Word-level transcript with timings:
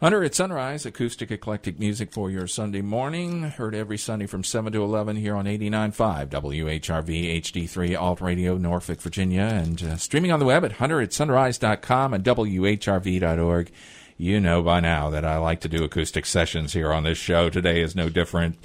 Hunter 0.00 0.22
at 0.22 0.32
Sunrise, 0.34 0.86
acoustic 0.86 1.32
eclectic 1.32 1.80
music 1.80 2.12
for 2.12 2.30
your 2.30 2.46
Sunday 2.46 2.82
morning. 2.82 3.42
Heard 3.42 3.74
every 3.74 3.98
Sunday 3.98 4.26
from 4.26 4.44
7 4.44 4.72
to 4.72 4.82
11 4.84 5.16
here 5.16 5.34
on 5.34 5.46
89.5 5.46 6.28
WHRV 6.28 7.40
HD3 7.42 8.00
Alt 8.00 8.20
Radio, 8.20 8.56
Norfolk, 8.56 9.00
Virginia, 9.00 9.42
and 9.42 9.82
uh, 9.82 9.96
streaming 9.96 10.30
on 10.30 10.38
the 10.38 10.46
web 10.46 10.64
at 10.64 10.74
hunteratsunrise.com 10.74 12.14
and 12.14 12.22
WHRV.org. 12.22 13.70
You 14.16 14.38
know 14.40 14.62
by 14.62 14.78
now 14.80 15.10
that 15.10 15.24
I 15.24 15.36
like 15.38 15.60
to 15.62 15.68
do 15.68 15.82
acoustic 15.82 16.26
sessions 16.26 16.72
here 16.74 16.92
on 16.92 17.02
this 17.02 17.18
show. 17.18 17.50
Today 17.50 17.80
is 17.80 17.96
no 17.96 18.08
different. 18.08 18.56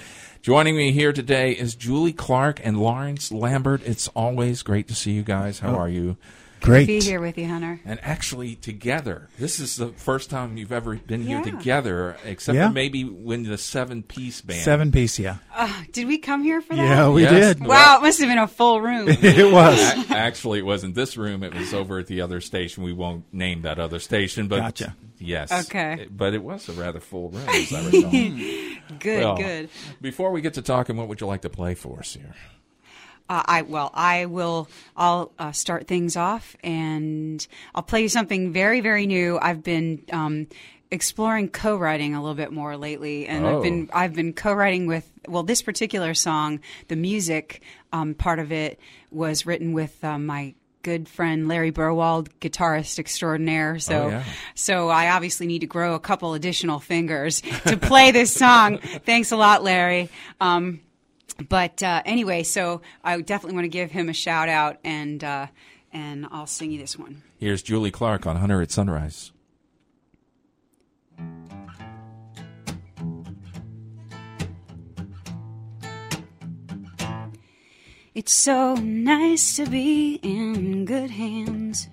Joining 0.43 0.75
me 0.77 0.91
here 0.91 1.13
today 1.13 1.53
is 1.53 1.73
Julie 1.73 2.13
Clark 2.13 2.59
and 2.63 2.77
Lawrence 2.79 3.31
Lambert. 3.31 3.81
It's 3.85 4.07
always 4.09 4.61
great 4.61 4.87
to 4.89 4.95
see 4.95 5.11
you 5.13 5.23
guys. 5.23 5.59
How 5.59 5.75
Oh. 5.75 5.79
are 5.79 5.89
you? 5.89 6.15
Great. 6.63 6.81
To 6.81 6.87
be 6.87 7.01
here 7.01 7.19
with 7.21 7.37
you, 7.37 7.45
Hunter. 7.47 7.79
And 7.85 7.99
actually, 8.01 8.55
together. 8.55 9.27
This 9.37 9.59
is 9.59 9.75
the 9.75 9.89
first 9.89 10.29
time 10.29 10.55
you've 10.57 10.71
ever 10.71 10.95
been 10.95 11.21
here 11.21 11.41
together, 11.41 12.15
except 12.23 12.55
Yeah. 12.55 12.69
for 12.69 12.73
maybe 12.73 13.03
when 13.03 13.43
the 13.43 13.57
seven 13.57 14.01
piece 14.01 14.41
band. 14.41 14.61
Seven 14.63 14.91
piece, 14.91 15.19
yeah. 15.19 15.37
Uh, 15.53 15.71
did 15.91 16.07
we 16.07 16.17
come 16.17 16.41
here 16.43 16.61
for 16.61 16.75
that? 16.75 16.81
Yeah, 16.81 17.09
we 17.09 17.23
Yes. 17.23 17.55
did. 17.57 17.67
Wow, 17.67 17.97
it 17.99 18.01
must 18.03 18.19
have 18.19 18.29
been 18.29 18.37
a 18.37 18.47
full 18.47 18.81
room. 18.81 19.09
It 19.21 19.51
was. 19.53 19.77
A- 20.09 20.15
Actually, 20.15 20.59
it 20.59 20.65
wasn't 20.65 20.95
this 20.95 21.17
room. 21.17 21.43
It 21.43 21.53
was 21.53 21.73
over 21.73 21.99
at 21.99 22.07
the 22.07 22.21
other 22.21 22.39
station. 22.41 22.83
We 22.83 22.93
won't 22.93 23.25
name 23.33 23.63
that 23.63 23.77
other 23.77 23.99
station, 23.99 24.47
but 24.47 24.59
Gotcha. 24.59 24.95
yes, 25.19 25.51
Okay. 25.67 26.07
But 26.09 26.33
it 26.33 26.43
was 26.43 26.69
a 26.69 26.73
rather 26.73 26.99
full 27.01 27.29
room, 27.29 27.47
as 27.49 27.73
I 27.73 27.85
recall. 27.91 28.97
Good, 28.99 29.23
Well, 29.23 29.35
good. 29.37 29.69
Before 30.01 30.31
we 30.31 30.41
get 30.41 30.53
to 30.55 30.61
talking, 30.61 30.95
what 30.95 31.07
would 31.09 31.19
you 31.19 31.27
like 31.27 31.41
to 31.41 31.49
play 31.49 31.73
for 31.75 31.99
us 31.99 32.13
here? 32.13 32.33
Uh, 33.33 33.41
I 33.45 33.61
well, 33.63 33.89
I 33.95 34.25
will. 34.27 34.67
I'll 34.95 35.31
uh, 35.39 35.51
start 35.53 35.87
things 35.87 36.15
off, 36.15 36.55
and 36.63 37.45
I'll 37.73 37.81
play 37.81 38.03
you 38.03 38.09
something 38.09 38.53
very, 38.53 38.79
very 38.79 39.07
new. 39.07 39.39
I've 39.41 39.63
been 39.63 40.03
um, 40.11 40.47
exploring 40.91 41.49
co-writing 41.49 42.13
a 42.13 42.21
little 42.21 42.35
bit 42.35 42.51
more 42.51 42.77
lately, 42.77 43.25
and 43.27 43.43
Oh. 43.45 43.57
I've 43.57 43.63
been 43.63 43.89
I've 43.91 44.13
been 44.13 44.33
co-writing 44.33 44.85
with. 44.85 45.09
Well, 45.27 45.41
this 45.43 45.61
particular 45.63 46.13
song, 46.13 46.59
the 46.89 46.95
music 46.95 47.63
um, 47.91 48.13
part 48.13 48.37
of 48.39 48.51
it 48.51 48.79
was 49.09 49.45
written 49.47 49.73
with 49.73 50.03
uh, 50.03 50.19
my 50.19 50.53
good 50.83 51.07
friend 51.07 51.47
Larry 51.47 51.71
Burwald, 51.71 52.27
guitarist 52.41 52.99
extraordinaire. 52.99 53.79
So, 53.79 54.03
Oh, 54.03 54.07
yeah. 54.09 54.23
so 54.53 54.89
I 54.89 55.11
obviously 55.11 55.47
need 55.47 55.59
to 55.59 55.65
grow 55.65 55.95
a 55.95 55.99
couple 55.99 56.33
additional 56.33 56.79
fingers 56.79 57.41
to 57.67 57.77
play 57.77 58.11
this 58.11 58.33
song. 58.33 58.77
Thanks 59.05 59.31
a 59.31 59.37
lot, 59.37 59.63
Larry. 59.63 60.09
Um, 60.41 60.81
but 61.49 61.81
uh, 61.81 62.01
anyway, 62.05 62.43
so 62.43 62.81
I 63.03 63.19
definitely 63.21 63.55
want 63.55 63.65
to 63.65 63.69
give 63.69 63.91
him 63.91 64.09
a 64.09 64.13
shout 64.13 64.49
out, 64.49 64.77
and 64.83 65.23
uh, 65.23 65.47
and 65.91 66.27
I'll 66.31 66.47
sing 66.47 66.71
you 66.71 66.79
this 66.79 66.97
one. 66.97 67.23
Here's 67.37 67.61
Julie 67.61 67.91
Clark 67.91 68.25
on 68.25 68.37
Hunter 68.37 68.61
at 68.61 68.71
Sunrise. 68.71 69.31
It's 78.15 78.31
so 78.31 78.75
nice 78.75 79.55
to 79.55 79.65
be 79.65 80.19
in 80.21 80.85
good 80.85 81.09
hands 81.09 81.89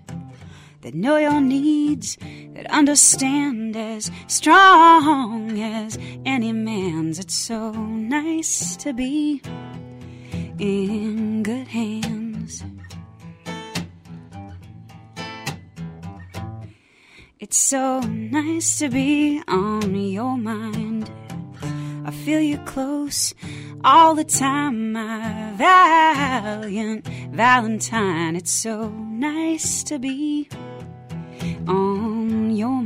that 0.83 0.95
know 0.95 1.17
your 1.17 1.41
needs, 1.41 2.17
that 2.55 2.71
understand 2.71 3.77
as 3.77 4.11
strong 4.29 5.61
as 5.61 5.99
any 6.25 6.53
man's. 6.53 7.19
It's 7.19 7.35
so 7.35 7.73
nice 7.73 8.77
to 8.77 8.93
be 8.93 9.43
in 10.59 11.43
good 11.43 11.69
hands. 11.69 12.65
It's 17.39 17.59
so 17.59 18.01
nice 18.01 18.79
to 18.79 18.89
be 18.89 19.43
on 19.49 19.95
your 19.95 20.37
mind. 20.37 21.11
I 22.05 22.11
feel 22.11 22.41
you 22.41 22.59
close 22.59 23.35
all 23.83 24.15
the 24.15 24.25
time, 24.25 24.93
my 24.93 25.53
valiant 25.57 27.07
Valentine. 27.33 28.37
It's 28.37 28.51
so 28.51 28.89
nice 28.91 29.83
to 29.85 29.99
be 29.99 30.49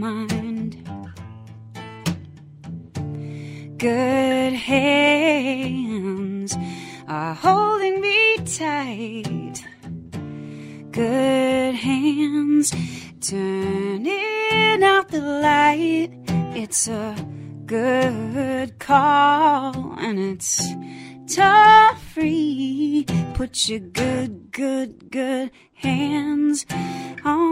mind. 0.05 0.73
Good 3.79 4.53
hands 4.53 6.57
are 7.09 7.35
holding 7.35 8.01
me 8.01 8.37
tight. 8.59 9.57
Good 10.91 11.75
hands 11.75 12.73
turning 13.21 14.83
out 14.83 15.09
the 15.09 15.21
light. 15.21 16.11
It's 16.63 16.89
a 16.89 17.15
good 17.65 18.79
call 18.79 19.95
and 19.99 20.19
it's 20.19 20.63
toll 21.35 21.95
free. 22.13 23.07
Put 23.35 23.69
your 23.69 23.81
good, 23.81 24.53
good, 24.53 25.11
good 25.11 25.51
hands 25.73 26.67
on 27.25 27.44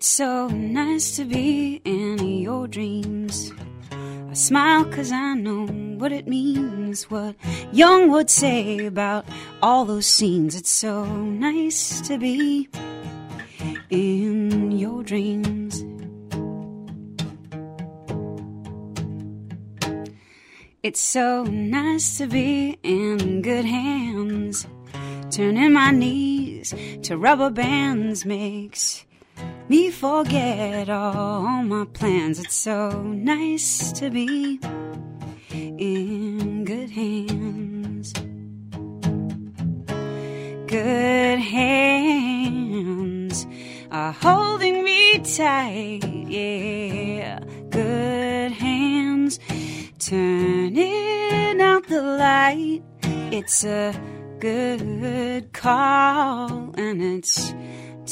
It's 0.00 0.08
so 0.08 0.48
nice 0.48 1.14
to 1.16 1.26
be 1.26 1.82
in 1.84 2.26
your 2.38 2.66
dreams. 2.66 3.52
I 3.92 4.32
smile 4.32 4.86
cause 4.86 5.12
I 5.12 5.34
know 5.34 5.66
what 5.66 6.10
it 6.10 6.26
means, 6.26 7.10
what 7.10 7.36
Young 7.70 8.10
would 8.10 8.30
say 8.30 8.86
about 8.86 9.26
all 9.60 9.84
those 9.84 10.06
scenes. 10.06 10.54
It's 10.54 10.70
so 10.70 11.04
nice 11.04 12.00
to 12.08 12.16
be 12.16 12.70
in 13.90 14.72
your 14.72 15.02
dreams. 15.02 15.84
It's 20.82 21.00
so 21.02 21.44
nice 21.44 22.16
to 22.16 22.26
be 22.26 22.78
in 22.82 23.42
good 23.42 23.66
hands. 23.66 24.66
Turning 25.30 25.74
my 25.74 25.90
knees 25.90 26.74
to 27.02 27.18
rubber 27.18 27.50
bands 27.50 28.24
makes 28.24 29.04
me 29.70 29.88
forget 29.88 30.90
all 30.90 31.62
my 31.62 31.84
plans. 31.92 32.40
It's 32.40 32.56
so 32.56 32.90
nice 33.02 33.92
to 33.92 34.10
be 34.10 34.58
in 35.52 36.64
good 36.64 36.90
hands. 36.90 38.12
Good 40.66 41.38
hands 41.38 42.66
are 43.92 44.10
holding 44.10 44.82
me 44.82 45.20
tight. 45.20 46.02
Yeah, 46.26 47.38
good 47.70 48.50
hands 48.50 49.38
turning 50.00 51.60
out 51.60 51.86
the 51.86 52.02
light. 52.02 52.82
It's 53.30 53.64
a 53.64 53.94
good 54.40 55.52
call 55.52 56.74
and 56.76 57.00
it's 57.00 57.54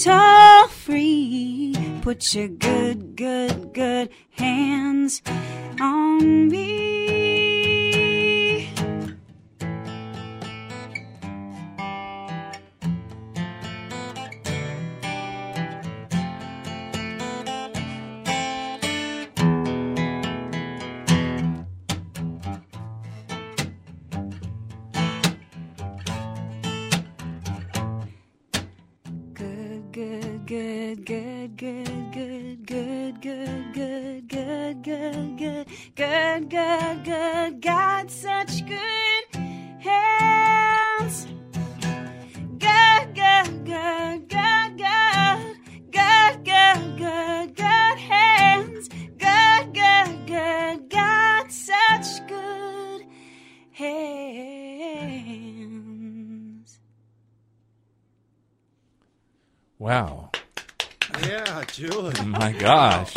toll 0.05 0.69
free. 0.69 1.75
Put 2.03 2.35
your 2.35 2.49
good, 2.49 3.17
good, 3.17 3.73
good 3.75 4.11
hands 4.31 5.23
on 5.81 6.49
me. 6.49 7.18
Good, 29.99 30.47
good, 30.47 31.05
good, 31.07 31.57
good, 31.57 32.13
good, 32.13 32.65
good, 32.65 33.21
good, 33.21 33.21
good, 33.21 34.29
good, 34.29 34.29
good, 34.29 35.37
good, 35.37 35.67
good, 35.97 36.51
good, 36.51 37.05
good. 37.05 37.61
Got 37.61 38.09
such 38.09 38.65
good 38.65 39.18
Wow. 59.79 60.31
Yeah, 61.23 61.63
Julie. 61.73 62.25
My 62.25 62.53
gosh. 62.53 63.15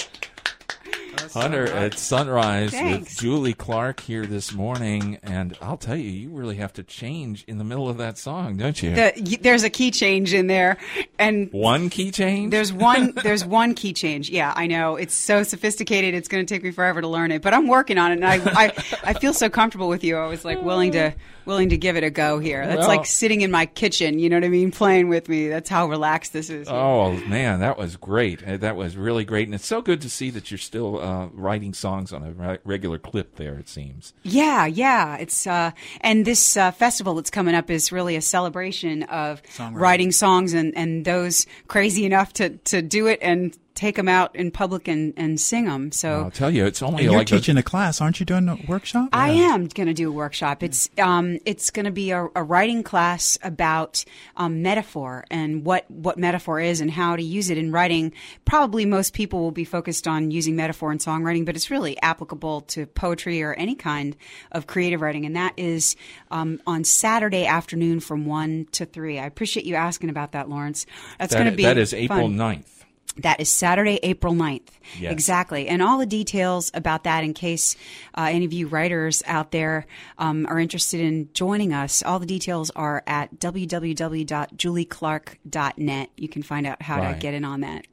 Hunter 1.34 1.66
at 1.72 1.98
Sunrise 1.98 2.72
Thanks. 2.72 3.10
with 3.10 3.20
Julie 3.20 3.54
Clark 3.54 4.00
here 4.02 4.26
this 4.26 4.54
morning, 4.54 5.18
and 5.24 5.58
I'll 5.62 5.78
tell 5.78 5.96
you, 5.96 6.10
you 6.10 6.30
really 6.30 6.58
have 6.58 6.74
to 6.74 6.84
change 6.84 7.44
in 7.48 7.58
the 7.58 7.64
middle 7.64 7.90
of 7.90 7.98
that 7.98 8.18
song, 8.18 8.58
don't 8.58 8.82
you? 8.82 8.94
The, 8.96 9.38
there's 9.42 9.64
a 9.64 9.70
key 9.70 9.92
change 9.92 10.34
in 10.34 10.48
there, 10.48 10.78
and 11.20 11.52
One 11.52 11.90
key 11.90 12.12
change. 12.12 12.52
there's 12.52 12.72
one 12.74 13.14
there's 13.24 13.46
one 13.46 13.74
key 13.76 13.94
change. 13.94 14.30
Yeah, 14.30 14.54
I 14.56 14.68
know 14.68 14.96
it's 14.96 15.14
so 15.16 15.44
sophisticated. 15.44 16.14
It's 16.14 16.28
going 16.28 16.46
to 16.46 16.54
take 16.54 16.64
me 16.64 16.72
forever 16.72 17.02
to 17.02 17.08
learn 17.08 17.32
it, 17.32 17.42
but 17.42 17.54
I'm 17.54 17.68
working 17.68 17.98
on 17.98 18.12
it, 18.12 18.16
and 18.16 18.26
I 18.26 18.36
I, 18.66 18.74
I 19.04 19.14
feel 19.14 19.34
so 19.34 19.50
comfortable 19.50 19.88
with 19.90 20.04
you. 20.04 20.18
I 20.18 20.28
was 20.28 20.44
like 20.46 20.62
willing 20.62 20.92
to 20.94 21.14
willing 21.46 21.70
to 21.70 21.78
give 21.78 21.98
it 21.98 22.04
a 22.04 22.10
go 22.12 22.40
here. 22.40 22.66
That's 22.66 22.80
Well- 22.80 22.88
like 22.88 23.06
sitting 23.06 23.42
in 23.42 23.52
my 23.52 23.66
kitchen. 23.66 24.20
You 24.20 24.30
know 24.30 24.36
what 24.38 24.44
I 24.44 24.50
mean? 24.50 24.72
Playing 24.72 25.10
with 25.10 25.28
me. 25.28 25.48
That's 25.48 25.70
how 25.70 25.88
relaxed 25.88 26.34
this 26.34 26.50
is. 26.50 26.68
Oh 26.70 27.14
man, 27.28 27.60
that 27.62 27.78
was 27.78 27.96
great. 27.98 28.44
That 28.62 28.76
was 28.76 28.96
really 28.98 29.26
great, 29.26 29.48
and 29.48 29.56
it's 29.56 29.66
so 29.66 29.82
good 29.82 30.02
to 30.02 30.10
see 30.10 30.30
that 30.32 30.52
you're 30.52 30.58
still 30.58 31.01
uh, 31.02 31.28
writing 31.34 31.74
songs 31.74 32.14
on 32.14 32.24
a 32.24 32.32
re- 32.32 32.58
regular 32.64 32.98
clip. 32.98 33.36
There, 33.36 33.56
it 33.56 33.68
seems. 33.68 34.14
Yeah, 34.24 34.66
yeah. 34.66 35.18
It's 35.18 35.48
uh, 35.48 35.72
and 36.02 36.26
this 36.26 36.56
uh, 36.56 36.72
festival 36.72 37.16
that's 37.16 37.30
coming 37.30 37.56
up 37.56 37.70
is 37.70 37.92
really 37.92 38.16
a 38.16 38.22
celebration 38.22 39.04
of 39.04 39.42
writing 39.72 40.12
songs 40.12 40.54
and, 40.54 40.76
and 40.78 41.06
those 41.06 41.46
crazy 41.68 42.06
enough 42.06 42.34
to, 42.34 42.50
to 42.50 42.82
do 42.82 43.08
it 43.08 43.20
and 43.22 43.58
take 43.76 43.96
them 43.96 44.08
out 44.08 44.36
in 44.36 44.52
public 44.52 44.88
and, 44.88 45.14
and 45.16 45.40
sing 45.40 45.66
them. 45.66 45.92
So 45.92 46.24
I'll 46.24 46.32
tell 46.32 46.52
you, 46.52 46.66
it's 46.66 46.82
only 46.82 47.04
you're 47.04 47.14
like 47.14 47.28
teaching 47.28 47.58
a 47.58 47.64
class, 47.64 48.02
aren't 48.02 48.20
you? 48.20 48.26
Doing 48.26 48.50
a 48.50 48.58
workshop? 48.68 49.10
I 49.14 49.30
am 49.30 49.68
going 49.68 49.88
to 49.88 49.94
do 49.94 50.10
a 50.10 50.12
workshop. 50.12 50.62
It's 50.64 50.90
um, 50.98 51.40
it's 51.46 51.72
going 51.72 51.86
to 51.86 51.92
be 51.92 52.12
a, 52.12 52.28
a 52.36 52.44
writing 52.44 52.84
class 52.84 53.38
about 53.44 54.04
um, 54.38 54.62
metaphor 54.62 55.26
and 55.32 55.66
what 55.66 55.90
what 55.90 56.18
metaphor 56.18 56.60
is 56.60 56.82
and 56.82 56.92
how 56.92 57.16
to 57.16 57.24
use 57.24 57.50
it 57.50 57.58
in 57.58 57.72
writing. 57.72 58.14
Probably 58.46 58.86
most 58.86 59.14
people 59.14 59.40
will 59.40 59.52
be 59.52 59.66
focused 59.66 60.08
on 60.08 60.32
using 60.32 60.56
metaphor 60.56 60.92
in 60.92 60.98
songwriting, 60.98 61.46
but 61.46 61.56
it's 61.56 61.72
really 61.72 62.00
applicable 62.02 62.62
to 62.62 62.86
poetry 62.88 63.42
or 63.42 63.54
any 63.54 63.76
kind 63.76 64.16
of 64.52 64.68
creative 64.68 65.02
writing. 65.02 65.26
And 65.26 65.36
that 65.36 65.54
is 65.58 65.96
um, 66.30 66.62
on 66.68 66.84
Saturday 66.84 67.46
afternoon 67.46 68.00
from 68.00 68.26
one 68.26 68.68
to 68.74 68.86
three. 68.86 69.18
I 69.18 69.26
appreciate 69.26 69.66
you 69.66 69.76
asking 69.76 70.10
about 70.10 70.34
that, 70.34 70.50
Lawrence. 70.50 70.86
That's 71.20 71.34
going 71.34 71.50
to 71.50 71.52
be 71.52 71.64
that 71.64 71.78
is 71.78 71.94
April 71.94 72.28
fun. 72.28 72.36
9th. 72.36 72.81
That 73.18 73.42
is 73.42 73.50
Saturday, 73.50 74.00
April 74.04 74.34
9th. 74.34 74.70
Yes. 74.98 75.12
Exactly. 75.12 75.68
And 75.68 75.82
all 75.82 75.98
the 75.98 76.06
details 76.06 76.72
about 76.74 77.04
that, 77.04 77.26
in 77.26 77.34
case 77.34 77.76
uh, 78.18 78.30
any 78.32 78.46
of 78.46 78.54
you 78.54 78.68
writers 78.68 79.22
out 79.26 79.52
there 79.52 79.86
um, 80.18 80.46
are 80.48 80.58
interested 80.60 81.02
in 81.02 81.28
joining 81.34 81.74
us, 81.74 82.02
all 82.04 82.20
the 82.20 82.26
details 82.26 82.70
are 82.72 83.04
at 83.06 83.38
www.julieclark.net. 83.40 86.10
You 86.18 86.30
can 86.30 86.44
find 86.44 86.68
out 86.68 86.82
how 86.82 87.00
Right. 87.00 87.14
to 87.14 87.20
get 87.20 87.34
in 87.34 87.44
on 87.46 87.62
that. 87.62 87.86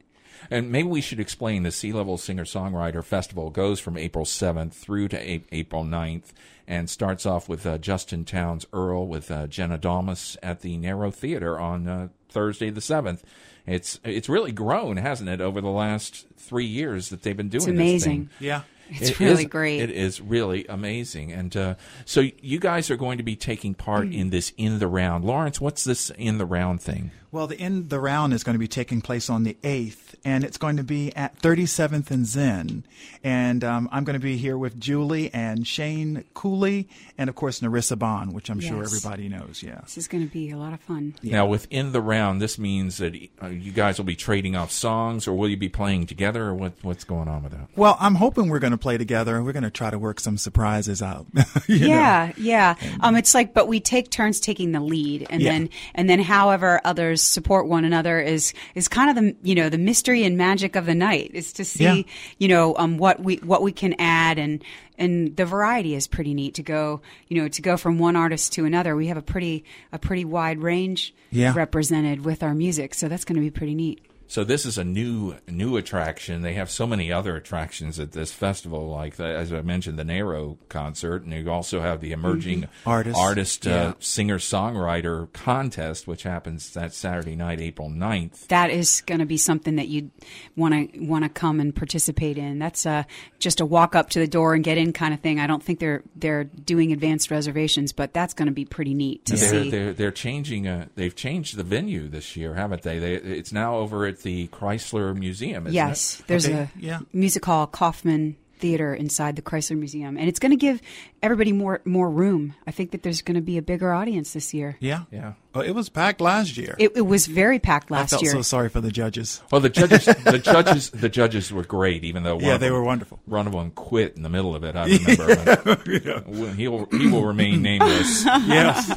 And 0.49 0.71
maybe 0.71 0.87
we 0.87 1.01
should 1.01 1.19
explain 1.19 1.63
the 1.63 1.71
Sea 1.71 1.91
Level 1.91 2.17
Singer 2.17 2.45
Songwriter 2.45 3.03
Festival 3.03 3.49
goes 3.49 3.79
from 3.81 3.97
April 3.97 4.23
7th 4.25 4.73
through 4.73 5.09
to 5.09 5.17
a- 5.19 5.43
April 5.51 5.83
9th 5.83 6.31
and 6.65 6.89
starts 6.89 7.25
off 7.25 7.49
with 7.49 7.65
uh, 7.65 7.77
Justin 7.77 8.23
Townes 8.23 8.65
Earle 8.71 9.05
with 9.07 9.29
uh, 9.31 9.47
Jenna 9.47 9.77
Domus 9.77 10.37
at 10.41 10.61
the 10.61 10.77
Narrow 10.77 11.11
Theater 11.11 11.59
on 11.59 11.87
uh, 11.87 12.07
Thursday 12.29 12.69
the 12.69 12.81
7th. 12.81 13.21
It's 13.67 13.99
it's 14.03 14.29
really 14.29 14.51
grown, 14.51 14.97
hasn't 14.97 15.29
it, 15.29 15.41
over 15.41 15.61
the 15.61 15.67
last 15.69 16.25
three 16.37 16.65
years 16.65 17.09
that 17.09 17.21
they've 17.21 17.37
been 17.37 17.49
doing 17.49 17.57
It's 17.57 17.65
this 17.65 17.73
amazing. 17.75 18.29
Yeah. 18.39 18.61
It's 18.91 19.11
It 19.11 19.19
really 19.19 19.43
is- 19.43 19.49
great. 19.49 19.81
It 19.81 19.91
is 19.91 20.19
really 20.19 20.65
amazing. 20.67 21.31
And 21.31 21.55
uh, 21.55 21.75
so 22.05 22.25
you 22.41 22.59
guys 22.59 22.89
are 22.89 22.95
going 22.97 23.19
to 23.19 23.23
be 23.23 23.35
taking 23.35 23.75
part 23.75 24.07
Mm. 24.07 24.15
in 24.15 24.29
this 24.31 24.51
in 24.57 24.79
the 24.79 24.87
round. 24.87 25.23
Lawrence, 25.25 25.61
what's 25.61 25.83
this 25.83 26.09
in 26.17 26.39
the 26.39 26.45
round 26.47 26.81
thing? 26.81 27.11
Well, 27.31 27.47
the 27.47 27.59
end 27.59 27.89
the 27.89 27.99
round 27.99 28.33
is 28.33 28.43
going 28.43 28.55
to 28.55 28.59
be 28.59 28.67
taking 28.67 29.01
place 29.01 29.29
on 29.29 29.43
the 29.43 29.55
eighth, 29.63 30.15
and 30.25 30.43
it's 30.43 30.57
going 30.57 30.77
to 30.77 30.83
be 30.83 31.15
at 31.15 31.39
37th 31.39 32.09
and 32.09 32.25
Zen. 32.25 32.83
And 33.23 33.63
um, 33.63 33.87
I'm 33.91 34.03
going 34.03 34.15
to 34.15 34.19
be 34.19 34.37
here 34.37 34.57
with 34.57 34.79
Julie 34.79 35.31
and 35.33 35.67
Shane 35.67 36.23
Cooley, 36.33 36.89
and 37.17 37.29
of 37.29 37.35
course 37.35 37.59
Narissa 37.59 37.99
Bond, 37.99 38.33
which 38.33 38.49
I'm 38.49 38.59
sure 38.59 38.83
everybody 38.83 39.29
knows. 39.29 39.61
Yeah. 39.61 39.81
This 39.83 39.97
is 39.97 40.07
going 40.07 40.25
to 40.27 40.31
be 40.33 40.49
a 40.49 40.57
lot 40.57 40.73
of 40.73 40.79
fun. 40.79 41.13
Now, 41.21 41.45
within 41.45 41.91
the 41.91 42.01
round, 42.01 42.41
this 42.41 42.57
means 42.57 42.97
that 42.97 43.13
uh, 43.43 43.47
you 43.47 43.71
guys 43.71 43.97
will 43.97 44.05
be 44.05 44.15
trading 44.15 44.55
off 44.55 44.71
songs, 44.71 45.27
or 45.27 45.33
will 45.33 45.49
you 45.49 45.57
be 45.57 45.69
playing 45.69 46.07
together, 46.07 46.45
or 46.45 46.55
what, 46.55 46.73
what's 46.81 47.03
going 47.03 47.27
on 47.27 47.43
with 47.43 47.51
that? 47.51 47.67
Well, 47.75 47.95
I'm 47.99 48.15
hoping 48.15 48.49
we're 48.49 48.59
going 48.59 48.71
to 48.71 48.77
play 48.77 48.97
together. 48.97 49.35
And 49.35 49.45
we're 49.45 49.53
going 49.53 49.63
to 49.63 49.69
try 49.69 49.89
to 49.91 49.99
work 49.99 50.19
some 50.19 50.37
surprises 50.37 51.01
out. 51.01 51.27
you 51.67 51.79
know. 51.79 51.87
yeah, 51.87 52.31
yeah. 52.37 52.75
Um, 53.01 53.15
it's 53.15 53.35
like, 53.35 53.53
but 53.53 53.67
we 53.67 53.79
take 53.79 54.09
turns 54.09 54.39
taking 54.39 54.71
the 54.71 54.79
lead, 54.79 55.27
and 55.29 55.41
Yeah. 55.41 55.51
then 55.51 55.69
and 55.93 56.09
then 56.09 56.19
however 56.19 56.81
others 56.83 57.18
support 57.21 57.67
one 57.67 57.85
another 57.85 58.19
is 58.19 58.53
is 58.75 58.87
kind 58.87 59.09
of 59.09 59.15
the 59.23 59.35
you 59.43 59.55
know 59.55 59.69
the 59.69 59.77
mystery 59.77 60.23
and 60.23 60.37
magic 60.37 60.75
of 60.75 60.85
the 60.85 60.95
night 60.95 61.31
is 61.33 61.53
to 61.53 61.65
see 61.65 61.83
Yeah. 61.83 62.01
you 62.37 62.47
know 62.47 62.75
um 62.77 62.97
what 62.97 63.19
we 63.21 63.37
what 63.37 63.61
we 63.61 63.71
can 63.71 63.95
add 63.99 64.37
and 64.39 64.63
and 64.97 65.35
the 65.37 65.45
variety 65.45 65.95
is 65.95 66.07
pretty 66.07 66.33
neat 66.33 66.55
to 66.55 66.63
go 66.63 67.01
you 67.27 67.41
know 67.41 67.47
to 67.47 67.61
go 67.61 67.77
from 67.77 67.99
one 67.99 68.15
artist 68.15 68.53
to 68.53 68.65
another. 68.65 68.95
We 68.95 69.07
have 69.07 69.17
a 69.17 69.21
pretty 69.21 69.63
a 69.91 69.99
pretty 69.99 70.25
wide 70.25 70.59
range 70.59 71.13
Yeah. 71.31 71.53
represented 71.55 72.25
with 72.25 72.43
our 72.43 72.53
music, 72.53 72.93
so 72.93 73.07
that's 73.07 73.25
going 73.25 73.35
to 73.35 73.41
be 73.41 73.51
pretty 73.51 73.75
neat. 73.75 74.01
So 74.29 74.43
this 74.43 74.63
is 74.63 74.77
a 74.77 74.83
new 74.83 75.37
new 75.47 75.75
attraction. 75.75 76.43
They 76.43 76.53
have 76.53 76.69
so 76.69 76.85
many 76.85 77.11
other 77.11 77.35
attractions 77.35 77.99
at 77.99 78.11
this 78.11 78.31
festival, 78.31 78.87
like 78.91 79.15
the, 79.15 79.25
as 79.25 79.51
I 79.51 79.61
mentioned, 79.63 79.97
the 79.97 80.03
Nero 80.03 80.59
concert, 80.69 81.23
and 81.23 81.33
you 81.33 81.49
also 81.49 81.81
have 81.81 81.99
the 81.99 82.11
emerging 82.11 82.67
Artist. 82.85 83.17
artist 83.17 83.65
uh, 83.65 83.95
singer 83.97 84.37
songwriter 84.37 85.33
contest, 85.33 86.05
which 86.05 86.21
happens 86.21 86.71
that 86.73 86.93
Saturday 86.93 87.35
night, 87.35 87.59
April 87.59 87.89
9th. 87.89 88.45
that 88.47 88.69
is 88.69 89.01
going 89.01 89.17
to 89.19 89.25
be 89.25 89.35
something 89.35 89.77
that 89.77 89.87
you 89.87 90.11
want 90.55 90.93
to 90.93 90.99
want 90.99 91.23
to 91.23 91.29
come 91.29 91.59
and 91.59 91.75
participate 91.75 92.37
in. 92.37 92.59
That's 92.59 92.85
uh, 92.85 93.05
just 93.39 93.59
a 93.59 93.65
walk 93.65 93.95
up 93.95 94.11
to 94.11 94.19
the 94.19 94.27
door 94.27 94.53
and 94.53 94.63
get 94.63 94.77
in 94.77 94.93
kind 94.93 95.11
of 95.11 95.21
thing. 95.21 95.39
I 95.39 95.47
don't 95.47 95.63
think 95.63 95.79
they're 95.79 96.03
they're 96.15 96.43
doing 96.43 96.91
advanced 96.91 97.31
reservations, 97.31 97.93
but 97.93 98.13
that's 98.13 98.35
going 98.35 98.45
to 98.45 98.51
be 98.53 98.65
pretty 98.65 98.93
neat 98.93 99.25
to 99.25 99.35
They're, 99.35 99.49
see. 99.49 99.71
they're 99.71 99.93
they're 99.93 100.11
changing. 100.11 100.67
Uh, 100.67 100.85
they've 100.93 101.15
changed 101.15 101.55
the 101.55 101.63
venue 101.63 102.07
this 102.07 102.35
year, 102.35 102.53
haven't 102.53 102.83
they? 102.83 102.99
they? 102.99 103.15
It's 103.15 103.51
now 103.51 103.77
over 103.77 104.05
at 104.05 104.18
the 104.23 104.47
Chrysler 104.47 105.15
Museum. 105.15 105.65
Isn't 105.67 105.73
yes, 105.73 106.23
there's 106.27 106.45
Okay, 106.45 106.55
a 106.55 106.69
yeah. 106.77 106.99
music 107.13 107.45
hall 107.45 107.67
Kaufman 107.67 108.35
Theater 108.59 108.93
inside 108.93 109.35
the 109.35 109.41
Chrysler 109.41 109.77
Museum, 109.77 110.17
and 110.17 110.27
it's 110.27 110.37
going 110.39 110.51
to 110.51 110.57
give 110.57 110.81
everybody 111.23 111.51
more 111.51 111.81
more 111.85 112.09
room. 112.09 112.53
I 112.67 112.71
think 112.71 112.91
that 112.91 113.03
there's 113.03 113.21
going 113.21 113.35
to 113.35 113.41
be 113.41 113.57
a 113.57 113.61
bigger 113.61 113.91
audience 113.93 114.33
this 114.33 114.53
year. 114.53 114.77
Yeah. 114.79 115.03
Yeah. 115.11 115.33
Oh, 115.55 115.61
it 115.61 115.71
was 115.71 115.89
packed 115.89 116.21
last 116.21 116.57
year. 116.57 116.75
It, 116.77 116.91
it 116.95 117.01
was 117.01 117.25
very 117.25 117.57
packed 117.57 117.91
I 117.91 117.95
last 117.95 118.11
felt 118.11 118.21
year. 118.21 118.31
so 118.33 118.43
sorry 118.43 118.69
for 118.69 118.81
the 118.81 118.91
judges. 118.91 119.41
Well, 119.51 119.61
the 119.61 119.69
judges, 119.69 120.05
the 120.23 120.37
judges, 120.37 120.91
the 120.91 121.09
judges 121.09 121.51
were 121.51 121.63
great. 121.63 122.03
Even 122.03 122.21
though 122.23 122.35
one 122.35 122.43
Yeah, 122.45 122.53
of 122.55 122.59
they 122.59 122.67
them- 122.67 122.75
were 122.75 122.83
wonderful. 122.83 123.19
One 123.25 123.47
of 123.47 123.53
them 123.53 123.71
quit 123.71 124.15
in 124.15 124.21
the 124.23 124.29
middle 124.29 124.53
of 124.55 124.63
it. 124.63 124.75
I 124.75 124.85
remember. 124.85 126.23
Well, 126.27 126.51
He'll 126.53 126.85
he 126.91 127.07
will 127.07 127.23
remain 127.25 127.61
nameless. 127.63 128.25
Yes. 128.25 128.91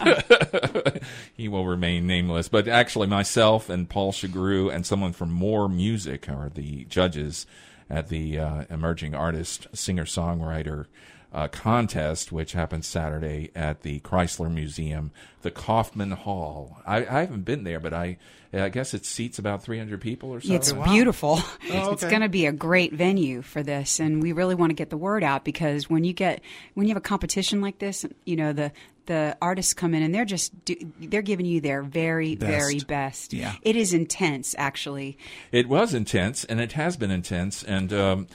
he 1.34 1.48
will 1.48 1.64
remain 1.66 2.06
nameless. 2.06 2.48
But 2.48 2.68
actually, 2.68 3.06
myself 3.06 3.68
and 3.70 3.88
Paul 3.88 4.12
Chagru 4.12 4.72
and 4.74 4.84
someone 4.84 5.12
from 5.12 5.30
More 5.30 5.68
Music 5.68 6.28
are 6.28 6.50
the 6.52 6.84
judges 6.86 7.46
at 7.92 8.08
the 8.08 8.38
uh, 8.38 8.64
Emerging 8.70 9.14
Artist 9.14 9.66
Singer 9.74 10.06
Songwriter 10.06 10.86
uh, 11.32 11.48
contest, 11.48 12.32
which 12.32 12.52
happens 12.52 12.86
Saturday 12.86 13.50
at 13.54 13.82
the 13.82 14.00
Chrysler 14.00 14.52
Museum, 14.52 15.12
the 15.42 15.50
Kaufman 15.50 16.10
Hall. 16.10 16.78
I, 16.86 16.98
I 17.06 17.20
haven't 17.20 17.44
been 17.44 17.64
there, 17.64 17.80
but 17.80 17.92
I 17.92 18.16
I 18.54 18.68
guess 18.68 18.92
it 18.92 19.06
seats 19.06 19.38
about 19.38 19.62
300 19.62 19.98
people 19.98 20.30
or 20.30 20.40
so. 20.42 20.52
It's 20.52 20.72
beautiful. 20.72 21.40
Oh, 21.74 21.92
It's 21.92 22.04
going 22.04 22.20
to 22.20 22.28
be 22.28 22.44
a 22.44 22.52
great 22.52 22.92
venue 22.92 23.40
for 23.40 23.62
this, 23.62 23.98
and 23.98 24.22
we 24.22 24.32
really 24.32 24.54
want 24.54 24.70
to 24.70 24.74
get 24.74 24.90
the 24.90 24.96
word 24.98 25.24
out 25.24 25.42
because 25.42 25.88
when 25.88 26.04
you 26.04 26.12
get 26.12 26.42
when 26.74 26.86
you 26.86 26.90
have 26.90 26.98
a 26.98 27.06
competition 27.06 27.62
like 27.62 27.78
this, 27.78 28.04
you 28.26 28.36
know 28.36 28.52
the 28.52 28.72
the 29.06 29.36
artists 29.42 29.74
come 29.74 29.94
in 29.94 30.02
and 30.02 30.14
they're 30.14 30.24
just 30.24 30.64
do, 30.64 30.74
they're 31.00 31.22
giving 31.22 31.46
you 31.46 31.60
their 31.60 31.82
very 31.82 32.34
very 32.34 32.74
Best. 32.76 32.86
best. 32.86 33.32
Yeah. 33.32 33.54
it 33.62 33.76
is 33.76 33.92
intense 33.92 34.54
actually. 34.58 35.18
It 35.50 35.68
was 35.68 35.92
intense, 35.94 36.44
and 36.44 36.60
it 36.60 36.72
has 36.72 36.96
been 36.96 37.10
intense, 37.10 37.62
and 37.62 37.92
um, 37.92 38.26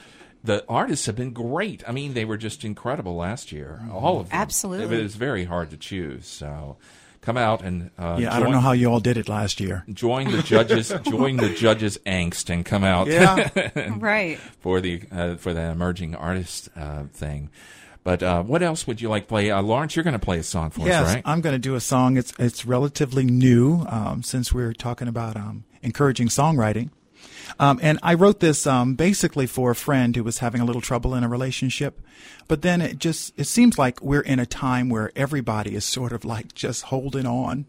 the 0.43 0.63
artists 0.69 1.05
have 1.07 1.15
been 1.15 1.31
great. 1.33 1.83
I 1.87 1.91
mean, 1.91 2.13
they 2.13 2.25
were 2.25 2.37
just 2.37 2.63
incredible 2.65 3.15
last 3.15 3.51
year, 3.51 3.81
all 3.91 4.19
of 4.19 4.29
them. 4.29 4.39
Absolutely. 4.39 4.97
it 4.99 5.03
was 5.03 5.15
very 5.15 5.45
hard 5.45 5.69
to 5.71 5.77
choose. 5.77 6.27
So, 6.27 6.77
come 7.21 7.35
out 7.37 7.61
and 7.63 7.89
uh, 7.97 8.17
Yeah, 8.19 8.33
I 8.35 8.39
don't 8.39 8.51
know 8.51 8.59
how 8.61 8.71
you 8.73 8.87
all 8.91 8.99
did 9.01 9.17
it 9.17 9.27
last 9.27 9.59
year. 9.59 9.83
join 9.91 10.31
the 10.31 10.41
judges, 10.43 10.93
join 11.03 11.37
the 11.37 11.49
judges' 11.53 11.97
angst, 12.05 12.49
and 12.49 12.63
come 12.65 12.83
out 12.83 13.07
Yeah. 13.07 13.49
Right. 13.97 14.37
for 14.61 14.79
the 14.79 15.01
uh, 15.11 15.35
for 15.35 15.53
the 15.53 15.61
emerging 15.71 16.15
artist 16.15 16.69
uh, 16.75 17.05
thing. 17.13 17.49
But 18.07 18.23
uh, 18.23 18.41
what 18.41 18.63
else 18.63 18.87
would 18.87 19.01
you 19.01 19.09
like 19.09 19.23
to 19.23 19.27
play, 19.27 19.51
uh, 19.51 19.61
Lawrence? 19.61 19.97
You're 19.97 20.03
going 20.03 20.13
to 20.13 20.17
play 20.17 20.39
a 20.39 20.43
song 20.43 20.69
for 20.69 20.87
yes, 20.87 21.03
us, 21.03 21.15
right? 21.15 21.23
I'm 21.25 21.41
going 21.41 21.55
to 21.55 21.59
do 21.59 21.75
a 21.75 21.81
song. 21.81 22.15
It's 22.15 22.31
it's 22.39 22.65
relatively 22.65 23.25
new 23.25 23.85
um, 23.89 24.23
since 24.23 24.53
we're 24.53 24.71
talking 24.71 25.09
about 25.09 25.35
um, 25.35 25.65
encouraging 25.81 26.29
songwriting. 26.29 26.91
Um, 27.59 27.81
and 27.83 27.99
I 28.01 28.13
wrote 28.13 28.39
this 28.39 28.65
um, 28.65 28.95
basically 28.95 29.45
for 29.45 29.71
a 29.71 29.75
friend 29.75 30.15
who 30.15 30.23
was 30.23 30.37
having 30.37 30.61
a 30.61 30.63
little 30.63 30.81
trouble 30.81 31.15
in 31.15 31.25
a 31.25 31.27
relationship. 31.27 31.99
But 32.47 32.61
then 32.61 32.79
it 32.79 32.97
just 32.97 33.33
it 33.35 33.43
seems 33.43 33.77
like 33.77 34.01
we're 34.01 34.21
in 34.21 34.39
a 34.39 34.45
time 34.45 34.87
where 34.87 35.11
everybody 35.13 35.75
is 35.75 35.83
sort 35.83 36.13
of 36.13 36.23
like 36.23 36.55
just 36.55 36.83
holding 36.83 37.25
on. 37.25 37.65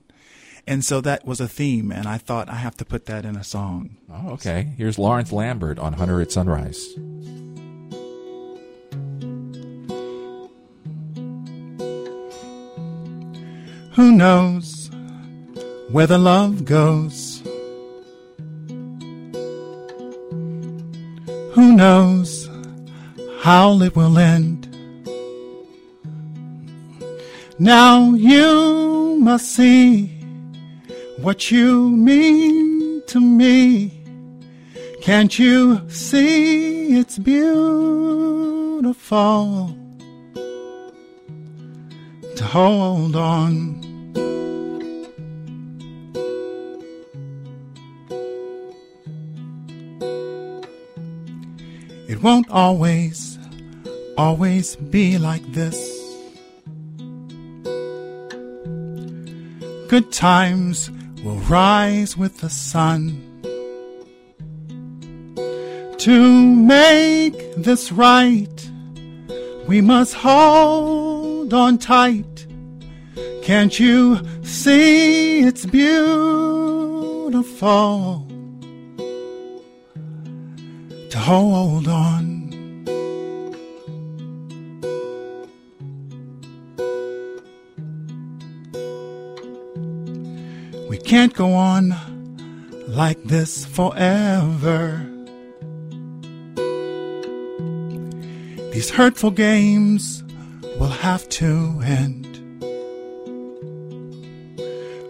And 0.68 0.84
so 0.84 1.00
that 1.00 1.26
was 1.26 1.40
a 1.40 1.48
theme, 1.48 1.90
and 1.90 2.06
I 2.06 2.18
thought 2.18 2.48
I 2.48 2.56
have 2.56 2.76
to 2.76 2.84
put 2.84 3.06
that 3.06 3.24
in 3.24 3.34
a 3.34 3.42
song. 3.42 3.96
Oh, 4.08 4.34
okay. 4.34 4.74
Here's 4.76 5.00
Lawrence 5.00 5.32
Lambert 5.32 5.80
on 5.80 5.94
Hunter 5.94 6.20
at 6.20 6.30
Sunrise. 6.30 6.94
Who 13.98 14.12
knows 14.12 14.90
where 15.90 16.06
the 16.06 16.18
love 16.18 16.64
goes? 16.64 17.42
Who 21.54 21.72
knows 21.74 22.48
how 23.40 23.82
it 23.82 23.96
will 23.96 24.16
end? 24.16 24.68
Now 27.58 28.14
you 28.14 29.18
must 29.18 29.52
see 29.56 30.06
what 31.16 31.50
you 31.50 31.90
mean 31.90 33.02
to 33.08 33.18
me. 33.18 33.90
Can't 35.02 35.36
you 35.40 35.80
see 35.90 36.96
it's 37.00 37.18
beautiful 37.18 38.94
to 42.36 42.44
hold 42.44 43.16
on? 43.16 43.87
It 52.18 52.24
won't 52.24 52.50
always, 52.50 53.38
always 54.16 54.74
be 54.74 55.18
like 55.18 55.52
this. 55.52 55.78
Good 59.86 60.10
times 60.10 60.90
will 61.22 61.38
rise 61.48 62.16
with 62.16 62.38
the 62.38 62.50
sun. 62.50 63.22
To 65.98 66.56
make 66.56 67.54
this 67.54 67.92
right, 67.92 68.70
we 69.68 69.80
must 69.80 70.14
hold 70.14 71.54
on 71.54 71.78
tight. 71.78 72.48
Can't 73.44 73.78
you 73.78 74.18
see 74.42 75.44
it's 75.44 75.66
beautiful 75.66 77.28
hold 81.28 81.86
on? 81.88 82.48
We 90.88 90.96
can't 90.96 91.34
go 91.34 91.52
on 91.52 91.94
like 92.88 93.22
this 93.24 93.66
forever. 93.66 95.04
These 98.72 98.88
hurtful 98.88 99.32
games 99.32 100.24
will 100.80 100.96
have 101.08 101.28
to 101.40 101.78
end. 101.84 102.24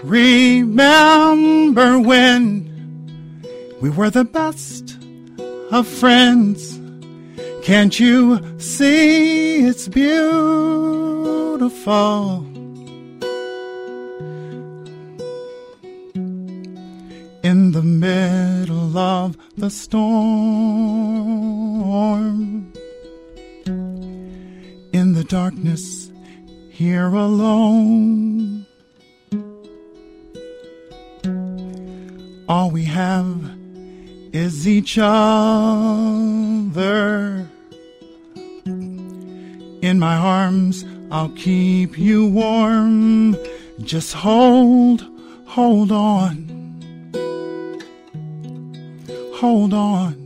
Remember 0.03 2.01
when 2.01 2.67
we 3.81 3.91
were 3.91 4.11
the 4.11 4.25
best 4.25 4.98
of 5.71 5.87
friends? 5.87 6.81
Can't 7.63 8.01
you 8.01 8.41
see 8.59 9.67
it's 9.67 9.89
beautiful? 9.89 11.27
In 17.43 17.73
the 17.73 17.83
middle 17.83 18.99
of 18.99 19.37
the 19.57 19.71
storm, 19.71 20.03
in 24.93 25.13
the 25.15 25.25
darkness, 25.25 26.11
here 26.71 27.09
alone. 27.09 28.67
All 32.49 32.71
we 32.71 32.85
have 32.85 33.48
is 34.33 34.69
each 34.69 34.99
other. 35.01 36.29
In 39.81 39.99
my 39.99 40.17
arms, 40.17 40.85
I'll 41.11 41.31
keep 41.31 41.97
you 41.97 42.27
warm. 42.27 43.37
Just 43.81 44.13
hold, 44.13 45.07
hold 45.47 45.93
on. 45.93 46.47
Hold 49.37 49.73
on. 49.73 50.17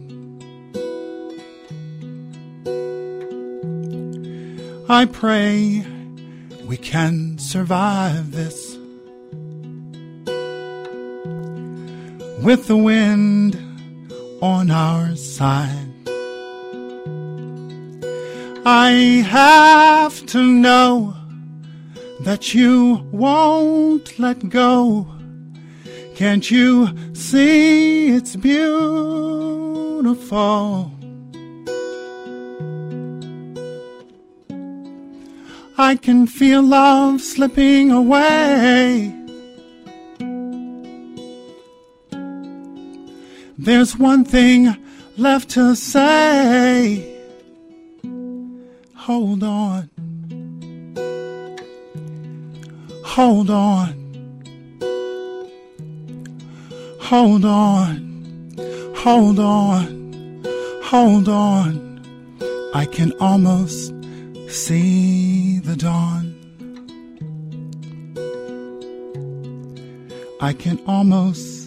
I 4.88 5.04
pray 5.04 5.87
we 6.64 6.76
can 6.76 7.38
survive 7.38 8.32
this. 8.32 8.76
With 12.42 12.66
the 12.66 12.76
wind 12.76 13.72
on 14.43 14.71
our 14.73 15.15
side. 15.15 15.89
I 18.67 18.91
have 19.29 20.27
to 20.27 20.43
know 20.43 21.15
that 22.21 22.53
you 22.53 23.07
won't 23.13 24.19
let 24.19 24.49
go. 24.49 25.07
Can't 26.17 26.51
you 26.51 26.89
see 27.15 28.09
it's 28.09 28.35
beautiful? 28.37 28.63
I 35.79 35.97
can 35.97 36.27
feel 36.27 36.63
love 36.63 37.21
slipping 37.21 37.91
away. 37.93 39.22
There's 43.64 43.97
one 43.97 44.25
thing 44.25 44.76
left 45.16 45.50
to 45.50 45.76
say. 45.76 47.16
Hold 48.97 49.45
on. 49.45 49.88
Hold 53.04 53.50
on. 53.50 53.88
Hold 57.02 57.45
on. 57.45 58.95
Hold 58.97 59.38
on. 59.38 60.45
Hold 60.83 61.28
on. 61.28 62.02
I 62.75 62.85
can 62.85 63.12
almost 63.21 63.95
see 64.49 65.61
the 65.61 65.76
dawn. 65.76 66.35
I 70.40 70.52
can 70.52 70.81
almost 70.85 71.62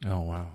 Oh, 0.06 0.20
wow. 0.20 0.46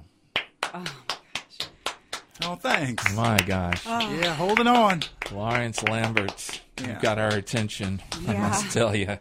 Oh, 2.43 2.55
thanks. 2.55 3.13
My 3.15 3.37
gosh. 3.45 3.85
Yeah, 3.85 4.33
holding 4.35 4.67
on. 4.67 5.03
Lawrence 5.31 5.81
Lambert, 5.83 6.61
Yeah. 6.79 6.87
you've 6.89 7.01
got 7.01 7.17
our 7.17 7.29
attention, 7.29 8.01
I 8.27 8.33
must 8.33 8.71
tell 8.71 8.95
you. 8.95 9.17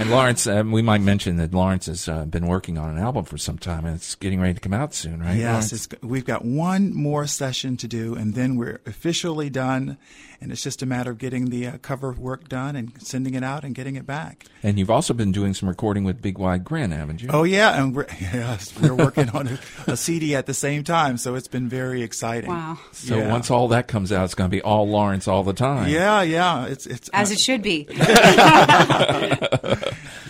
And 0.00 0.10
Lawrence, 0.10 0.46
um, 0.46 0.72
we 0.72 0.80
might 0.80 1.02
mention 1.02 1.36
that 1.36 1.52
Lawrence 1.52 1.84
has 1.84 2.08
uh, 2.08 2.24
been 2.24 2.46
working 2.46 2.78
on 2.78 2.88
an 2.88 2.96
album 2.96 3.26
for 3.26 3.36
some 3.36 3.58
time, 3.58 3.84
and 3.84 3.96
it's 3.96 4.14
getting 4.14 4.40
ready 4.40 4.54
to 4.54 4.60
come 4.60 4.72
out 4.72 4.94
soon, 4.94 5.20
right? 5.20 5.36
Yes, 5.36 5.74
it's, 5.74 5.88
we've 6.02 6.24
got 6.24 6.42
one 6.42 6.94
more 6.94 7.26
session 7.26 7.76
to 7.76 7.86
do, 7.86 8.14
and 8.14 8.34
then 8.34 8.56
we're 8.56 8.80
officially 8.86 9.50
done. 9.50 9.98
And 10.42 10.50
it's 10.50 10.62
just 10.62 10.80
a 10.80 10.86
matter 10.86 11.10
of 11.10 11.18
getting 11.18 11.50
the 11.50 11.66
uh, 11.66 11.76
cover 11.82 12.12
work 12.12 12.48
done 12.48 12.74
and 12.74 12.92
sending 13.02 13.34
it 13.34 13.44
out 13.44 13.62
and 13.62 13.74
getting 13.74 13.96
it 13.96 14.06
back. 14.06 14.46
And 14.62 14.78
you've 14.78 14.90
also 14.90 15.12
been 15.12 15.32
doing 15.32 15.52
some 15.52 15.68
recording 15.68 16.02
with 16.02 16.22
Big 16.22 16.38
Wide 16.38 16.64
Grin, 16.64 16.92
haven't 16.92 17.20
you? 17.20 17.28
Oh 17.30 17.42
yeah, 17.42 17.78
and 17.78 17.94
we're 17.94 18.06
yes, 18.20 18.72
we're 18.80 18.94
working 18.94 19.28
on 19.30 19.48
a, 19.48 19.58
a 19.86 19.98
CD 19.98 20.34
at 20.34 20.46
the 20.46 20.54
same 20.54 20.82
time, 20.82 21.18
so 21.18 21.34
it's 21.34 21.46
been 21.46 21.68
very 21.68 22.00
exciting. 22.00 22.48
Wow. 22.48 22.78
so 22.92 23.18
yeah. 23.18 23.30
once 23.30 23.50
all 23.50 23.68
that 23.68 23.86
comes 23.86 24.12
out, 24.12 24.24
it's 24.24 24.34
going 24.34 24.50
to 24.50 24.56
be 24.56 24.62
all 24.62 24.88
Lawrence 24.88 25.28
all 25.28 25.44
the 25.44 25.52
time. 25.52 25.90
Yeah, 25.90 26.22
yeah, 26.22 26.68
it's 26.68 26.86
it's 26.86 27.10
As 27.12 27.30
uh, 27.30 27.34
it 27.34 27.38
should 27.38 27.60
be. 27.60 27.84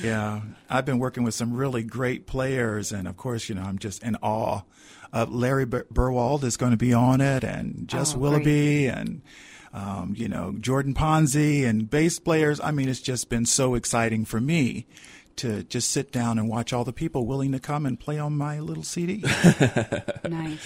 Yeah, 0.02 0.40
I've 0.68 0.84
been 0.84 0.98
working 0.98 1.22
with 1.24 1.34
some 1.34 1.52
really 1.54 1.82
great 1.82 2.26
players, 2.26 2.92
and 2.92 3.06
of 3.08 3.16
course, 3.16 3.48
you 3.48 3.54
know, 3.54 3.62
I'm 3.62 3.78
just 3.78 4.02
in 4.02 4.16
awe. 4.22 4.62
Uh, 5.12 5.26
Larry 5.28 5.66
Bur- 5.66 5.86
Burwald 5.92 6.44
is 6.44 6.56
going 6.56 6.70
to 6.70 6.76
be 6.76 6.92
on 6.92 7.20
it, 7.20 7.42
and 7.44 7.88
Jess 7.88 8.14
Oh, 8.14 8.18
Willoughby, 8.18 8.86
and 8.86 9.22
um, 9.74 10.14
you 10.16 10.28
know 10.28 10.54
Jordan 10.60 10.94
Ponzi, 10.94 11.64
and 11.66 11.90
bass 11.90 12.18
players. 12.18 12.60
I 12.60 12.70
mean, 12.70 12.88
it's 12.88 13.00
just 13.00 13.28
been 13.28 13.44
so 13.46 13.74
exciting 13.74 14.24
for 14.24 14.40
me 14.40 14.86
to 15.36 15.64
just 15.64 15.90
sit 15.90 16.12
down 16.12 16.38
and 16.38 16.48
watch 16.48 16.72
all 16.72 16.84
the 16.84 16.92
people 16.92 17.26
willing 17.26 17.52
to 17.52 17.58
come 17.60 17.86
and 17.86 17.98
play 17.98 18.18
on 18.18 18.36
my 18.36 18.60
little 18.60 18.82
CD. 18.82 19.18
nice. 20.28 20.60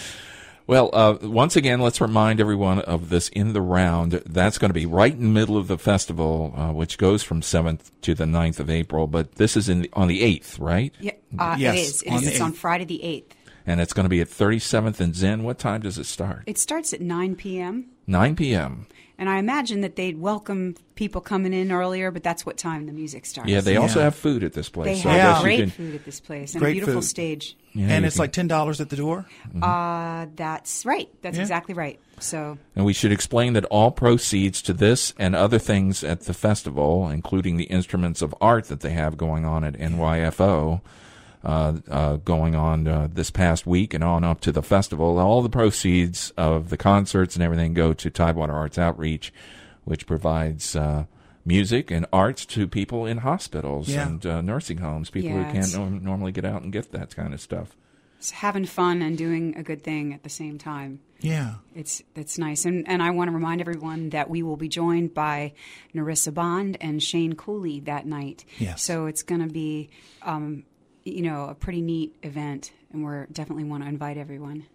Well, 0.67 0.89
uh, 0.95 1.19
once 1.21 1.57
again, 1.57 1.81
let's 1.81 2.01
remind 2.01 2.41
everyone 2.41 2.79
of 2.79 3.11
this 3.11 3.29
in 3.29 3.53
the 3.53 3.61
round. 3.61 4.13
That's 4.25 4.57
going 4.57 4.71
to 4.71 4.75
be 4.75 4.87
right 4.87 5.13
in 5.13 5.21
the 5.21 5.29
middle 5.29 5.59
of 5.59 5.69
the 5.69 5.77
festival, 5.77 6.55
uh, 6.57 6.73
which 6.73 6.97
goes 6.97 7.23
from 7.23 7.43
7th 7.43 7.91
to 8.03 8.15
the 8.15 8.25
9th 8.25 8.61
of 8.61 8.71
April. 8.71 9.07
But 9.07 9.35
this 9.35 9.59
is 9.59 9.69
in 9.69 9.83
the, 9.83 9.91
on 9.93 10.09
the 10.09 10.23
8th, 10.23 10.59
right? 10.59 10.95
Yeah, 11.01 11.13
uh, 11.39 11.57
Yes, 11.59 11.75
it 11.77 11.81
is. 11.81 12.03
It 12.03 12.09
on 12.11 12.15
is. 12.17 12.25
the 12.25 12.31
It's 12.31 12.41
on 12.41 12.53
Friday 12.53 12.85
the 12.87 13.01
8th. 13.05 13.33
And 13.67 13.81
it's 13.81 13.93
going 13.93 14.05
to 14.05 14.11
be 14.11 14.21
at 14.23 14.29
37th 14.29 15.01
and 15.01 15.15
Zen. 15.15 15.43
What 15.43 15.59
time 15.59 15.83
does 15.83 15.99
it 15.99 16.05
start? 16.05 16.45
It 16.47 16.57
starts 16.59 16.93
at 16.95 17.01
9 17.03 17.37
p.m. 17.37 17.91
9 18.07 18.37
p.m. 18.37 18.87
And 19.17 19.29
I 19.31 19.39
imagine 19.39 19.83
that 19.83 19.95
they'd 19.95 20.19
welcome 20.19 20.75
people 20.97 21.21
coming 21.21 21.53
in 21.53 21.71
earlier, 21.71 22.11
but 22.11 22.25
that's 22.25 22.45
what 22.45 22.57
time 22.57 22.87
the 22.87 22.93
music 22.93 23.25
starts. 23.27 23.49
Yeah, 23.49 23.61
they 23.61 23.77
also 23.77 24.01
Yeah. 24.01 24.07
have 24.07 24.17
food 24.17 24.43
at 24.43 24.55
this 24.55 24.69
place. 24.69 24.97
They 24.99 25.03
so 25.05 25.09
I 25.11 25.13
have 25.15 25.35
guess 25.35 25.39
you 25.39 25.45
great 25.45 25.59
can- 25.61 25.71
food 25.71 25.95
at 25.95 26.05
this 26.05 26.19
place 26.21 26.53
and 26.55 26.61
Great 26.61 26.71
a 26.71 26.73
beautiful 26.75 27.01
food. 27.01 27.07
stage. 27.09 27.57
yeah, 27.75 27.87
and 27.91 28.03
you 28.03 28.07
it's 28.09 28.17
can- 28.17 28.23
like 28.25 28.33
ten 28.33 28.49
dollars 28.49 28.81
at 28.81 28.89
the 28.91 28.97
door. 28.97 29.25
Uh, 29.63 30.27
that's 30.35 30.85
right. 30.85 31.09
That's 31.23 31.37
Yeah. 31.37 31.43
exactly 31.43 31.75
right. 31.75 32.01
So 32.19 32.59
And 32.75 32.85
we 32.85 32.93
should 32.93 33.13
explain 33.13 33.53
that 33.53 33.65
all 33.67 33.93
proceeds 33.93 34.61
to 34.63 34.73
this 34.73 35.15
and 35.19 35.37
other 35.37 35.59
things 35.61 36.03
at 36.03 36.23
the 36.23 36.35
festival, 36.35 37.09
including 37.09 37.57
the 37.57 37.65
instruments 37.65 38.21
of 38.21 38.35
art 38.41 38.65
that 38.67 38.81
they 38.81 38.91
have 38.91 39.17
going 39.17 39.45
on 39.45 39.63
at 39.65 39.75
NYFO, 39.79 40.81
going 41.45 42.55
on 42.55 42.89
uh, 42.89 43.09
this 43.13 43.31
past 43.31 43.67
week 43.67 43.95
and 43.95 44.03
on 44.03 44.25
up 44.25 44.41
to 44.41 44.53
the 44.53 44.63
festival, 44.63 45.19
all 45.19 45.43
the 45.43 45.49
proceeds 45.49 46.31
of 46.37 46.71
the 46.71 46.77
concerts 46.77 47.37
and 47.37 47.43
everything 47.43 47.75
go 47.75 47.93
to 47.93 48.11
Tidewater 48.11 48.53
Arts 48.55 48.79
Outreach, 48.79 49.33
which 49.85 50.07
provides 50.07 50.75
uh, 50.75 51.05
music 51.45 51.91
and 51.91 52.07
arts 52.13 52.47
to 52.47 52.67
people 52.67 53.05
in 53.05 53.19
hospitals 53.19 53.89
Yeah. 53.89 54.07
and 54.09 54.25
uh, 54.27 54.41
nursing 54.41 54.79
homes, 54.79 55.11
people 55.11 55.31
Yeah, 55.31 55.45
who 55.45 55.53
can't 55.53 55.75
norm- 55.77 56.03
normally 56.05 56.33
get 56.33 56.45
out 56.45 56.63
and 56.63 56.73
get 56.73 56.93
that 56.93 57.15
kind 57.15 57.35
of 57.35 57.41
stuff. 57.41 57.77
it's 58.19 58.31
having 58.31 58.65
fun 58.65 59.03
and 59.03 59.19
doing 59.19 59.55
a 59.59 59.63
good 59.63 59.83
thing 59.83 60.15
at 60.15 60.23
the 60.23 60.31
same 60.31 60.57
time. 60.57 61.01
Yeah. 61.21 61.55
It's 61.75 62.03
it's 62.15 62.39
nice, 62.39 62.65
and 62.67 62.87
and 62.89 63.03
I 63.03 63.11
want 63.11 63.29
to 63.29 63.35
remind 63.35 63.61
everyone 63.63 64.11
that 64.11 64.29
we 64.31 64.43
will 64.43 64.57
be 64.59 64.69
joined 64.69 65.13
by 65.15 65.53
Narissa 65.95 66.33
Bond 66.33 66.77
and 66.83 67.03
Shane 67.03 67.35
Cooley 67.35 67.81
that 67.81 68.07
night. 68.07 68.45
Yes. 68.59 68.83
So 68.83 69.07
it's 69.07 69.23
going 69.23 69.41
to 69.41 69.53
be, 69.53 69.89
um, 70.23 70.65
you 71.05 71.23
know, 71.23 71.47
a 71.47 71.55
pretty 71.55 71.81
neat 71.81 72.17
event, 72.23 72.73
and 72.93 73.05
we're 73.05 73.27
definitely 73.27 73.65
want 73.65 73.83
to 73.83 73.89
invite 73.89 74.17
everyone. 74.17 74.67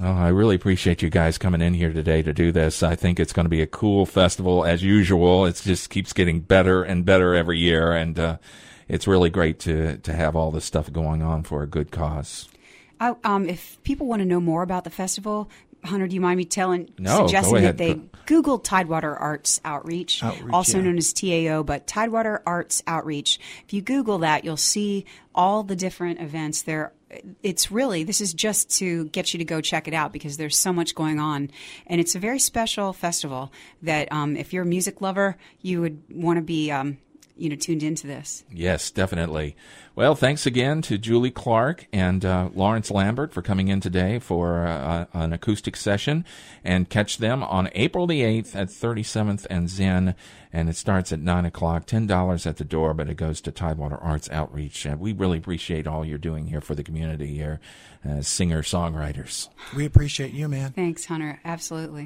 Oh, 0.00 0.12
I 0.12 0.28
really 0.28 0.54
appreciate 0.54 1.02
you 1.02 1.10
guys 1.10 1.38
coming 1.38 1.60
in 1.60 1.74
here 1.74 1.92
today 1.92 2.22
to 2.22 2.32
do 2.32 2.52
this. 2.52 2.84
I 2.84 2.94
think 2.94 3.18
it's 3.18 3.32
going 3.32 3.46
to 3.46 3.50
be 3.50 3.62
a 3.62 3.66
cool 3.66 4.06
festival 4.06 4.64
as 4.64 4.80
usual. 4.80 5.44
It 5.44 5.60
just 5.64 5.90
keeps 5.90 6.12
getting 6.12 6.38
better 6.38 6.84
and 6.84 7.04
better 7.04 7.34
every 7.34 7.58
year, 7.58 7.90
and 7.90 8.16
uh, 8.16 8.38
it's 8.86 9.08
really 9.08 9.30
great 9.30 9.58
to 9.60 9.98
to 9.98 10.12
have 10.12 10.36
all 10.36 10.52
this 10.52 10.64
stuff 10.64 10.92
going 10.92 11.22
on 11.22 11.42
for 11.42 11.62
a 11.62 11.66
good 11.66 11.90
cause. 11.90 12.48
I, 13.00 13.14
um, 13.24 13.48
if 13.48 13.82
people 13.84 14.06
want 14.06 14.20
to 14.20 14.26
know 14.26 14.40
more 14.40 14.62
about 14.62 14.84
the 14.84 14.90
festival, 14.90 15.50
Hunter, 15.88 16.06
do 16.06 16.14
you 16.14 16.20
mind 16.20 16.38
me 16.38 16.44
telling, 16.44 16.90
No, 16.98 17.26
suggesting 17.26 17.62
that 17.62 17.78
they 17.78 18.00
Google 18.26 18.58
Tidewater 18.58 19.16
Arts 19.16 19.60
Outreach, 19.64 20.22
Outreach, 20.22 20.52
also 20.52 20.78
yeah. 20.78 20.84
known 20.84 20.98
as 20.98 21.12
TAO, 21.12 21.62
but 21.62 21.86
Tidewater 21.86 22.42
Arts 22.46 22.82
Outreach. 22.86 23.40
If 23.64 23.72
you 23.72 23.82
Google 23.82 24.18
that, 24.18 24.44
you'll 24.44 24.56
see 24.56 25.06
all 25.34 25.62
the 25.62 25.74
different 25.74 26.20
events 26.20 26.62
there. 26.62 26.92
It's 27.42 27.70
really 27.70 28.04
this 28.04 28.20
is 28.20 28.34
just 28.34 28.70
to 28.78 29.06
get 29.06 29.32
you 29.32 29.38
to 29.38 29.44
go 29.44 29.62
check 29.62 29.88
it 29.88 29.94
out 29.94 30.12
because 30.12 30.36
there's 30.36 30.58
so 30.58 30.72
much 30.72 30.94
going 30.94 31.18
on, 31.18 31.50
and 31.86 32.00
it's 32.00 32.14
a 32.14 32.18
very 32.18 32.38
special 32.38 32.92
festival 32.92 33.50
that 33.82 34.12
um, 34.12 34.36
if 34.36 34.52
you're 34.52 34.64
a 34.64 34.66
music 34.66 35.00
lover, 35.00 35.36
you 35.62 35.80
would 35.80 36.02
want 36.10 36.36
to 36.36 36.42
be 36.42 36.70
um, 36.70 36.98
you 37.38 37.48
know 37.48 37.56
tuned 37.56 37.82
into 37.82 38.06
this. 38.06 38.44
Yes, 38.50 38.90
definitely. 38.90 39.56
Well, 39.98 40.14
thanks 40.14 40.46
again 40.46 40.80
to 40.82 40.96
Julie 40.96 41.32
Clark 41.32 41.88
and 41.92 42.24
uh, 42.24 42.50
Lawrence 42.54 42.88
Lambert 42.88 43.32
for 43.32 43.42
coming 43.42 43.66
in 43.66 43.80
today 43.80 44.20
for 44.20 44.64
uh, 44.64 45.06
an 45.12 45.32
acoustic 45.32 45.74
session. 45.74 46.24
And 46.62 46.88
catch 46.88 47.18
them 47.18 47.42
on 47.42 47.68
April 47.74 48.06
the 48.06 48.22
8th 48.22 48.54
at 48.54 48.68
37th 48.68 49.44
and 49.50 49.68
Zen. 49.68 50.14
And 50.52 50.68
it 50.68 50.76
starts 50.76 51.10
at 51.12 51.18
9 51.18 51.44
o'clock, 51.46 51.86
$10 51.86 52.46
at 52.46 52.58
the 52.58 52.64
door, 52.64 52.94
but 52.94 53.10
it 53.10 53.16
goes 53.16 53.40
to 53.40 53.50
Tidewater 53.50 53.96
Arts 53.96 54.30
Outreach. 54.30 54.86
Uh, 54.86 54.94
we 54.96 55.12
really 55.12 55.38
appreciate 55.38 55.88
all 55.88 56.04
you're 56.04 56.16
doing 56.16 56.46
here 56.46 56.60
for 56.60 56.76
the 56.76 56.84
community 56.84 57.34
here 57.34 57.58
as 58.04 58.28
singer 58.28 58.62
songwriters. 58.62 59.48
We 59.74 59.84
appreciate 59.84 60.32
you, 60.32 60.48
man. 60.48 60.70
Thanks, 60.70 61.06
Hunter. 61.06 61.40
Absolutely. 61.44 61.96